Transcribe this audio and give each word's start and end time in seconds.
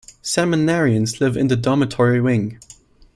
Seminarians 0.23 1.19
live 1.21 1.37
in 1.37 1.47
the 1.47 1.55
dormitory 1.55 2.19
wing. 2.19 2.59